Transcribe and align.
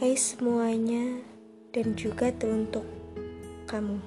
Hai 0.00 0.16
semuanya, 0.16 1.20
dan 1.76 1.92
juga 1.92 2.32
teruntuk 2.32 2.88
kamu. 3.68 4.00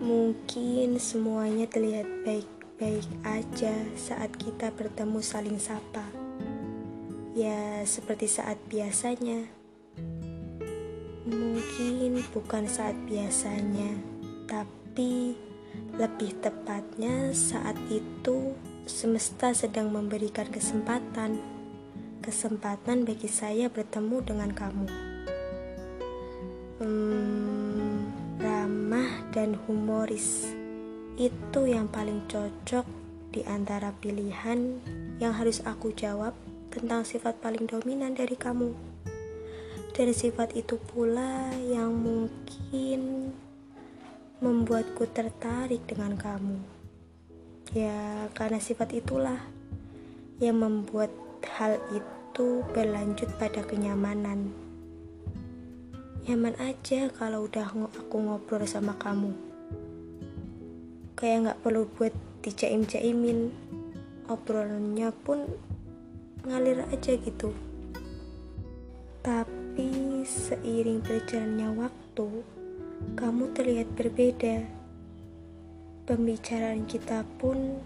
Mungkin 0.00 0.96
semuanya 0.96 1.68
terlihat 1.68 2.08
baik-baik 2.24 3.04
aja 3.20 3.76
saat 3.92 4.32
kita 4.40 4.72
bertemu 4.72 5.20
saling 5.20 5.60
sapa. 5.60 6.08
Ya, 7.36 7.84
seperti 7.84 8.32
saat 8.32 8.56
biasanya. 8.72 9.44
Mungkin 11.28 12.16
bukan 12.32 12.64
saat 12.64 12.96
biasanya, 13.04 13.92
tapi 14.48 15.36
lebih 16.00 16.32
tepatnya 16.40 17.36
saat 17.36 17.76
itu 17.92 18.56
semesta 18.88 19.52
sedang 19.52 19.92
memberikan 19.92 20.48
kesempatan 20.48 21.60
kesempatan 22.22 23.02
bagi 23.02 23.26
saya 23.26 23.66
bertemu 23.66 24.16
dengan 24.22 24.50
kamu. 24.54 24.86
Hmm, 26.78 28.08
ramah 28.38 29.26
dan 29.34 29.58
humoris 29.66 30.54
itu 31.20 31.60
yang 31.68 31.90
paling 31.90 32.24
cocok 32.30 32.86
di 33.34 33.44
antara 33.44 33.92
pilihan 33.98 34.80
yang 35.20 35.34
harus 35.36 35.60
aku 35.66 35.92
jawab 35.92 36.32
tentang 36.72 37.04
sifat 37.04 37.36
paling 37.42 37.68
dominan 37.68 38.16
dari 38.16 38.38
kamu. 38.38 38.72
Dan 39.92 40.08
sifat 40.16 40.56
itu 40.56 40.80
pula 40.80 41.52
yang 41.60 41.92
mungkin 41.92 43.30
membuatku 44.40 45.04
tertarik 45.12 45.84
dengan 45.84 46.16
kamu. 46.16 46.56
Ya, 47.76 48.26
karena 48.32 48.56
sifat 48.56 48.96
itulah 48.96 49.38
yang 50.40 50.58
membuat 50.58 51.12
hal 51.46 51.78
itu 51.92 52.62
berlanjut 52.72 53.28
pada 53.36 53.62
kenyamanan. 53.66 54.50
Nyaman 56.22 56.54
aja 56.62 57.10
kalau 57.10 57.50
udah 57.50 57.66
aku 57.70 58.16
ngobrol 58.16 58.62
sama 58.62 58.94
kamu. 58.94 59.34
Kayak 61.18 61.38
nggak 61.42 61.60
perlu 61.66 61.90
buat 61.98 62.14
dijaim-jaimin. 62.46 63.50
Obrolannya 64.30 65.10
pun 65.26 65.50
ngalir 66.46 66.86
aja 66.94 67.18
gitu. 67.18 67.50
Tapi 69.22 70.22
seiring 70.26 71.02
berjalannya 71.02 71.68
waktu, 71.78 72.28
kamu 73.18 73.44
terlihat 73.54 73.88
berbeda. 73.94 74.66
Pembicaraan 76.06 76.86
kita 76.86 77.22
pun 77.38 77.78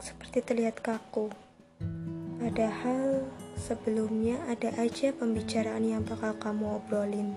seperti 0.00 0.44
terlihat 0.44 0.84
kaku. 0.84 1.32
Padahal 2.44 3.24
sebelumnya 3.56 4.36
ada 4.44 4.68
aja 4.76 5.16
pembicaraan 5.16 5.80
yang 5.80 6.04
bakal 6.04 6.36
kamu 6.36 6.76
obrolin. 6.76 7.32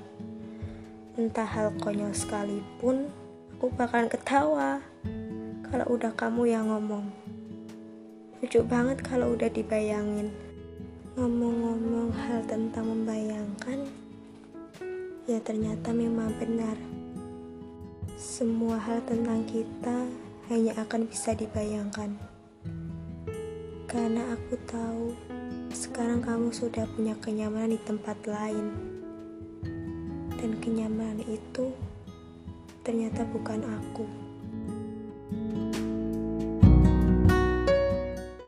Entah 1.15 1.47
hal 1.47 1.71
konyol 1.79 2.11
sekalipun, 2.11 3.07
aku 3.55 3.71
bakalan 3.71 4.11
ketawa 4.11 4.83
kalau 5.71 5.87
udah 5.95 6.11
kamu 6.11 6.51
yang 6.51 6.67
ngomong. 6.67 7.07
Lucu 8.43 8.59
banget 8.67 8.99
kalau 8.99 9.31
udah 9.31 9.47
dibayangin. 9.47 10.27
Ngomong-ngomong 11.15 12.11
hal 12.11 12.43
tentang 12.43 12.91
membayangkan, 12.91 13.87
ya 15.23 15.39
ternyata 15.39 15.95
memang 15.95 16.35
benar. 16.35 16.75
Semua 18.19 18.75
hal 18.75 18.99
tentang 19.07 19.47
kita 19.47 20.03
hanya 20.51 20.75
akan 20.83 21.07
bisa 21.07 21.31
dibayangkan. 21.31 22.11
Karena 23.97 24.29
aku 24.29 24.53
tahu 24.69 25.09
sekarang 25.73 26.21
kamu 26.21 26.53
sudah 26.53 26.85
punya 26.93 27.17
kenyamanan 27.17 27.73
di 27.73 27.81
tempat 27.81 28.13
lain. 28.29 28.69
Dan 30.37 30.53
kenyamanan 30.61 31.25
itu 31.25 31.73
ternyata 32.85 33.25
bukan 33.25 33.65
aku. 33.65 34.26